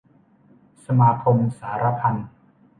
[0.85, 2.27] สมาคมสาระพันธ์